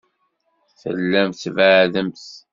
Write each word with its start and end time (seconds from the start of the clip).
Tellamt 0.79 1.39
tbeɛɛdemt. 1.43 2.25